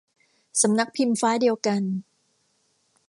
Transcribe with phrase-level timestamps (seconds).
[0.61, 1.83] สำนักพิมพ์ฟ้าเดียวกัน